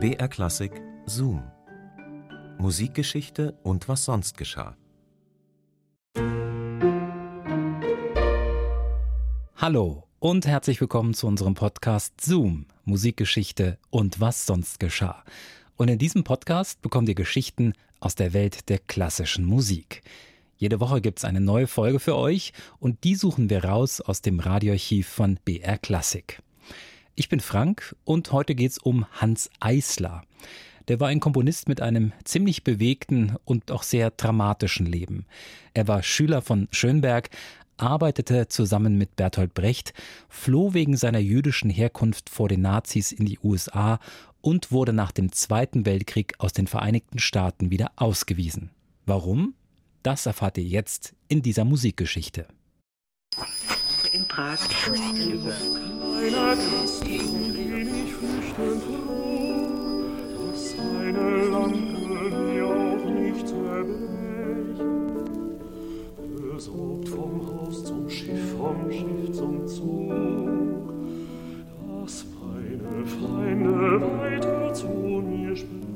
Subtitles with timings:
[0.00, 1.42] BR Klassik Zoom.
[2.56, 4.76] Musikgeschichte und was sonst geschah.
[9.56, 15.24] Hallo und herzlich willkommen zu unserem Podcast Zoom, Musikgeschichte und was sonst geschah.
[15.76, 20.02] Und in diesem Podcast bekommt ihr Geschichten aus der Welt der klassischen Musik.
[20.58, 24.22] Jede Woche gibt es eine neue Folge für euch und die suchen wir raus aus
[24.22, 26.40] dem Radioarchiv von BR Klassik.
[27.20, 30.22] Ich bin Frank und heute geht es um Hans Eisler.
[30.86, 35.26] Der war ein Komponist mit einem ziemlich bewegten und auch sehr dramatischen Leben.
[35.74, 37.30] Er war Schüler von Schönberg,
[37.76, 39.94] arbeitete zusammen mit Bertolt Brecht,
[40.28, 43.98] floh wegen seiner jüdischen Herkunft vor den Nazis in die USA
[44.40, 48.70] und wurde nach dem Zweiten Weltkrieg aus den Vereinigten Staaten wieder ausgewiesen.
[49.06, 49.54] Warum?
[50.04, 52.46] Das erfahrt ihr jetzt in dieser Musikgeschichte.
[54.18, 54.58] In Prag
[54.90, 59.70] meiner Kasten wenig flüchtend hoch,
[60.34, 61.98] dass seine Lampe
[62.36, 64.80] mir auch nicht zerbrech.
[66.52, 70.92] Besorgt vom Haus zum Schiff, vom Schiff zum Zug,
[72.02, 75.88] dass meine Feinde weiter zu mir sprechen.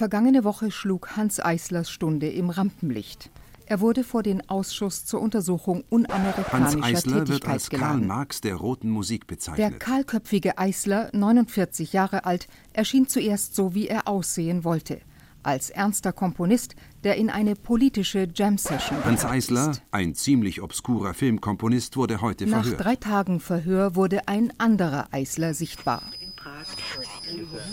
[0.00, 3.30] Vergangene Woche schlug Hans Eislers Stunde im Rampenlicht.
[3.64, 8.06] Er wurde vor den Ausschuss zur Untersuchung unamerikanischer Hans Eisler wird Tätigkeit als Karl geladen.
[8.06, 9.80] Marx der roten Musik Der bezeichnet.
[9.80, 15.00] kahlköpfige Eisler, 49 Jahre alt, erschien zuerst so, wie er aussehen wollte.
[15.42, 19.82] Als ernster Komponist, der in eine politische Jam-Session Hans Eisler, ist.
[19.92, 22.84] ein ziemlich obskurer Filmkomponist, wurde heute Nach verhört.
[22.84, 26.02] drei Tagen Verhör wurde ein anderer Eisler sichtbar.
[27.32, 27.70] In Prag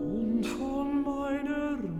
[0.00, 1.90] Und von meiner Mühe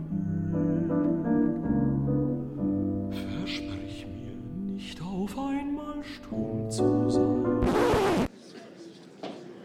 [3.11, 4.35] versprich mir
[4.73, 7.45] nicht auf einmal stumm zu sein.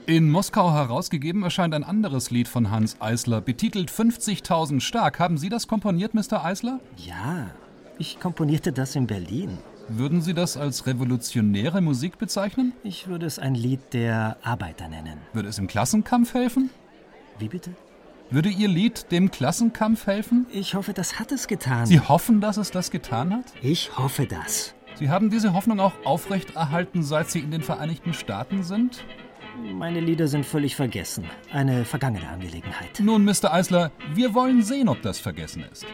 [0.06, 5.18] In Moskau herausgegeben erscheint ein anderes Lied von Hans Eisler, betitelt 50.000 stark.
[5.18, 6.44] Haben Sie das komponiert, Mr.
[6.44, 6.80] Eisler?
[6.96, 7.50] Ja,
[7.98, 9.58] ich komponierte das in Berlin.
[9.88, 12.72] Würden Sie das als revolutionäre Musik bezeichnen?
[12.82, 15.18] Ich würde es ein Lied der Arbeiter nennen.
[15.32, 16.70] Würde es im Klassenkampf helfen?
[17.38, 17.70] Wie bitte?
[18.30, 20.46] Würde Ihr Lied dem Klassenkampf helfen?
[20.50, 21.86] Ich hoffe, das hat es getan.
[21.86, 23.44] Sie hoffen, dass es das getan hat?
[23.60, 24.74] ich hoffe das.
[24.94, 29.04] Sie haben diese Hoffnung auch aufrechterhalten, seit Sie in den Vereinigten Staaten sind?
[29.74, 31.24] Meine Lieder sind völlig vergessen.
[31.52, 33.00] Eine vergangene Angelegenheit.
[33.00, 33.52] Nun, Mr.
[33.52, 35.84] Eisler, wir wollen sehen, ob das vergessen ist.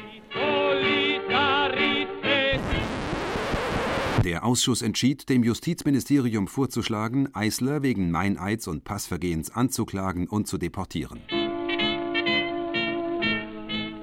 [4.28, 11.20] Der Ausschuss entschied, dem Justizministerium vorzuschlagen, Eisler wegen Meineids und Passvergehens anzuklagen und zu deportieren.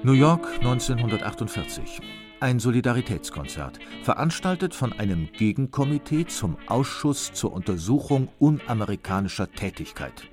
[0.02, 2.00] New York 1948.
[2.40, 10.28] Ein Solidaritätskonzert, veranstaltet von einem Gegenkomitee zum Ausschuss zur Untersuchung unamerikanischer Tätigkeit.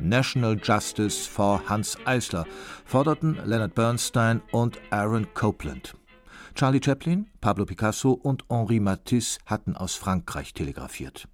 [0.00, 2.44] National Justice for Hans Eisler
[2.84, 5.94] forderten Leonard Bernstein und Aaron Copland.
[6.56, 11.28] Charlie Chaplin, Pablo Picasso und Henri Matisse hatten aus Frankreich telegrafiert.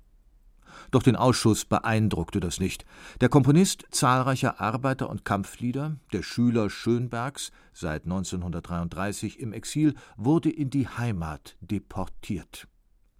[0.91, 2.85] Doch den Ausschuss beeindruckte das nicht.
[3.21, 10.71] Der Komponist zahlreicher Arbeiter- und Kampflieder, der Schüler Schönbergs, seit 1933 im Exil, wurde in
[10.71, 12.67] die Heimat deportiert.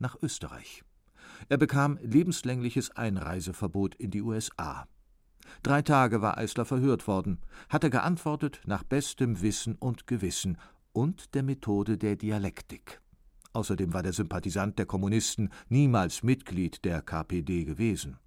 [0.01, 0.83] Nach Österreich.
[1.49, 4.89] Er bekam lebenslängliches Einreiseverbot in die USA.
[5.63, 10.59] Drei Tage war Eisler verhört worden, hatte geantwortet nach bestem Wissen und Gewissen
[10.93, 13.01] und der Methode der Dialektik.
[13.53, 18.19] Außerdem war der Sympathisant der Kommunisten niemals Mitglied der KPD gewesen.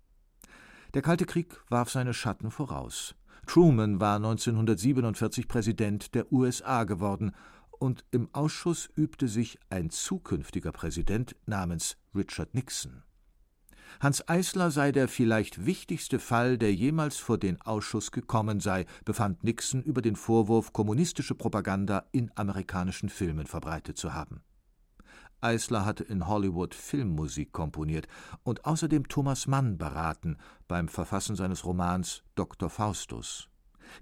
[0.93, 3.15] Der Kalte Krieg warf seine Schatten voraus.
[3.47, 7.31] Truman war 1947 Präsident der USA geworden
[7.79, 13.03] und im Ausschuss übte sich ein zukünftiger Präsident namens Richard Nixon.
[13.99, 19.43] Hans Eisler sei der vielleicht wichtigste Fall, der jemals vor den Ausschuss gekommen sei, befand
[19.43, 24.41] Nixon über den Vorwurf, kommunistische Propaganda in amerikanischen Filmen verbreitet zu haben.
[25.41, 28.07] Eisler hatte in Hollywood Filmmusik komponiert
[28.43, 32.69] und außerdem Thomas Mann beraten beim Verfassen seines Romans Dr.
[32.69, 33.47] Faustus.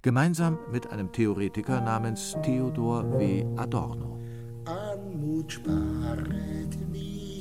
[0.01, 3.45] Gemeinsam mit einem Theoretiker namens Theodor W.
[3.57, 4.19] Adorno.
[4.65, 6.77] Anmut sparet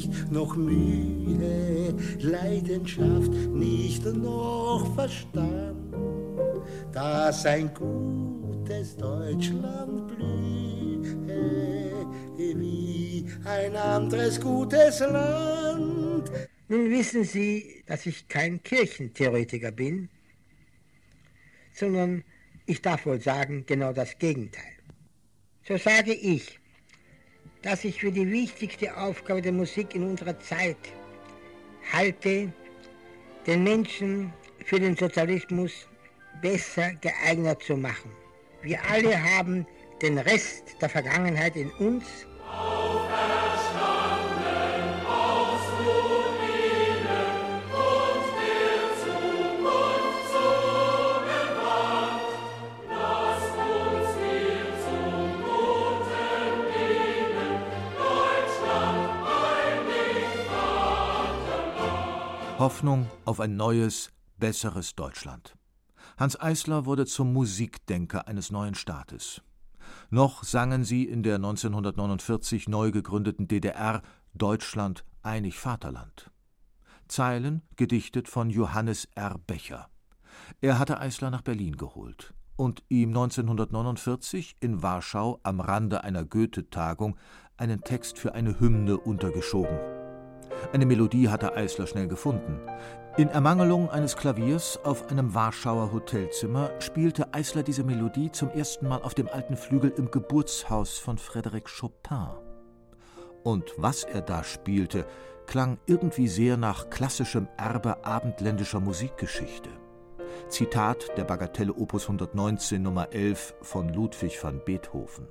[0.07, 5.95] nicht, noch Mühe, Leidenschaft nicht, noch Verstand,
[6.93, 11.03] dass ein gutes Deutschland blühe,
[12.37, 16.31] wie ein anderes gutes Land.
[16.69, 20.09] Nun wissen Sie, dass ich kein Kirchentheoretiker bin,
[21.75, 22.25] sondern
[22.67, 24.63] ich darf wohl sagen, genau das Gegenteil.
[25.67, 26.62] So sage ich,
[27.63, 30.77] dass ich für die wichtigste Aufgabe der Musik in unserer Zeit
[31.93, 32.53] halte,
[33.47, 34.33] den Menschen
[34.65, 35.89] für den Sozialismus
[36.41, 38.11] besser geeignet zu machen.
[38.63, 39.67] Wir alle haben
[40.01, 42.05] den Rest der Vergangenheit in uns.
[62.63, 65.57] Hoffnung auf ein neues, besseres Deutschland.
[66.17, 69.43] Hans Eisler wurde zum Musikdenker eines neuen Staates.
[70.11, 74.01] Noch sangen sie in der 1949 neu gegründeten DDR
[74.33, 76.31] Deutschland einig Vaterland.
[77.09, 79.41] Zeilen gedichtet von Johannes R.
[79.45, 79.89] Becher.
[80.61, 87.17] Er hatte Eisler nach Berlin geholt und ihm 1949 in Warschau am Rande einer Goethe-Tagung
[87.57, 89.92] einen Text für eine Hymne untergeschoben.
[90.73, 92.61] Eine Melodie hatte Eisler schnell gefunden.
[93.19, 99.03] In Ermangelung eines Klaviers auf einem Warschauer Hotelzimmer spielte Eisler diese Melodie zum ersten Mal
[99.03, 102.29] auf dem alten Flügel im Geburtshaus von Frédéric Chopin.
[103.43, 105.05] Und was er da spielte,
[105.47, 109.69] klang irgendwie sehr nach klassischem Erbe abendländischer Musikgeschichte.
[110.49, 115.29] Zitat der Bagatelle Opus 119 Nummer 11 von Ludwig van Beethoven.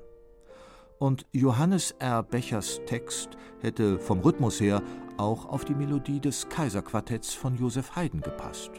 [1.01, 2.21] Und Johannes R.
[2.21, 4.83] Bechers Text hätte vom Rhythmus her
[5.17, 8.69] auch auf die Melodie des Kaiserquartetts von Joseph Haydn gepasst.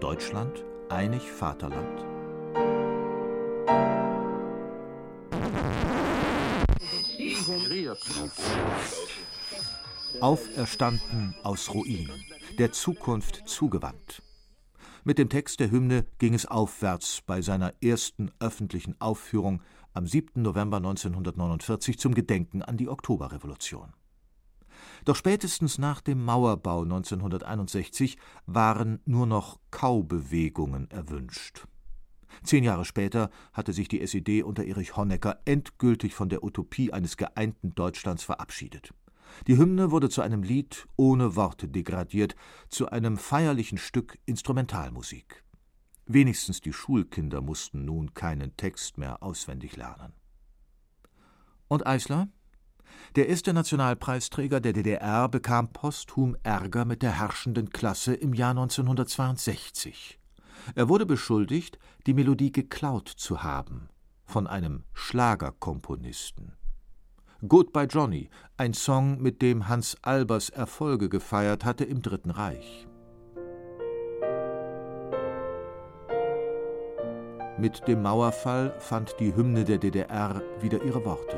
[0.00, 2.06] Deutschland, einig Vaterland.
[10.22, 12.24] Auferstanden aus Ruinen,
[12.58, 14.22] der Zukunft zugewandt.
[15.04, 19.60] Mit dem Text der Hymne ging es aufwärts bei seiner ersten öffentlichen Aufführung
[19.96, 20.42] am 7.
[20.42, 23.94] November 1949 zum Gedenken an die Oktoberrevolution.
[25.06, 31.66] Doch spätestens nach dem Mauerbau 1961 waren nur noch Kaubewegungen erwünscht.
[32.42, 37.16] Zehn Jahre später hatte sich die SED unter Erich Honecker endgültig von der Utopie eines
[37.16, 38.92] geeinten Deutschlands verabschiedet.
[39.46, 42.36] Die Hymne wurde zu einem Lied ohne Worte degradiert,
[42.68, 45.45] zu einem feierlichen Stück Instrumentalmusik.
[46.06, 50.12] Wenigstens die Schulkinder mussten nun keinen Text mehr auswendig lernen.
[51.68, 52.28] Und Eisler?
[53.16, 60.20] Der erste Nationalpreisträger der DDR bekam posthum Ärger mit der herrschenden Klasse im Jahr 1962.
[60.76, 63.88] Er wurde beschuldigt, die Melodie geklaut zu haben
[64.24, 66.52] von einem Schlagerkomponisten.
[67.46, 72.86] Goodbye Johnny, ein Song, mit dem Hans Albers Erfolge gefeiert hatte im Dritten Reich.
[77.58, 81.36] Mit dem Mauerfall fand die Hymne der DDR wieder ihre Worte.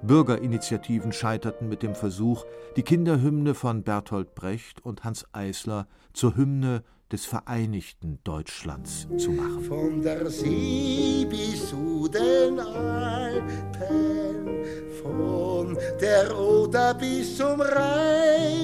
[0.00, 2.46] Bürgerinitiativen scheiterten mit dem Versuch,
[2.76, 6.82] die Kinderhymne von Bertolt Brecht und Hans Eisler zur Hymne
[7.12, 9.62] des vereinigten Deutschlands zu machen.
[9.64, 13.84] Von der See bis zu den Alpen,
[15.02, 18.61] von der Oder bis zum Rhein.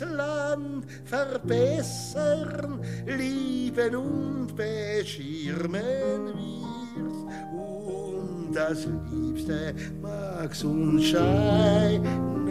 [0.00, 7.26] Land verbessern, lieben und beschirmen wir's.
[7.52, 12.50] Und das Liebste mag's uns scheinen,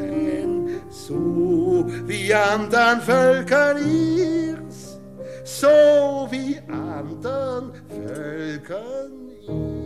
[0.89, 4.99] so wie andern Völkern ihrs,
[5.43, 9.81] so wie andern Völkern ihrs.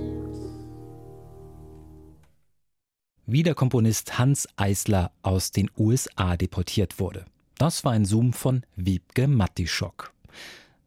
[3.28, 7.26] wie der Komponist Hans Eisler aus den USA deportiert wurde.
[7.58, 10.14] Das war ein Zoom von Wiebke Mattischok.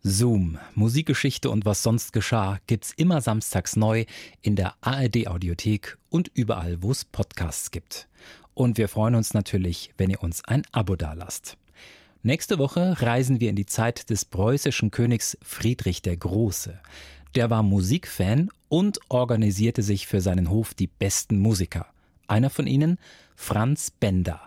[0.03, 4.05] Zoom, Musikgeschichte und was sonst geschah, gibt's immer samstags neu
[4.43, 8.07] in der ARD Audiothek und überall, wo es Podcasts gibt.
[8.53, 11.57] Und wir freuen uns natürlich, wenn ihr uns ein Abo dalasst.
[12.23, 16.79] Nächste Woche reisen wir in die Zeit des preußischen Königs Friedrich der Große.
[17.35, 21.87] Der war Musikfan und organisierte sich für seinen Hof die besten Musiker.
[22.27, 22.99] Einer von ihnen,
[23.37, 24.43] Franz Bender.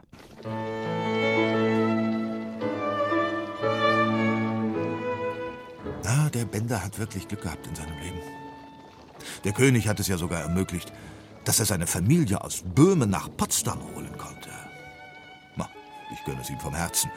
[6.14, 8.20] Na, der Bender hat wirklich Glück gehabt in seinem Leben.
[9.46, 10.92] Der König hat es ja sogar ermöglicht,
[11.46, 14.50] dass er seine Familie aus Böhmen nach Potsdam holen konnte.
[15.56, 15.70] Na,
[16.12, 17.10] ich gönne es ihm vom Herzen,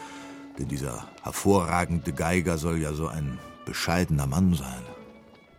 [0.59, 4.83] denn dieser hervorragende Geiger soll ja so ein bescheidener Mann sein.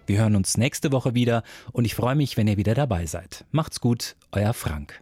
[0.07, 3.43] Wir hören uns nächste Woche wieder und ich freue mich, wenn ihr wieder dabei seid.
[3.51, 5.01] Macht's gut, euer Frank.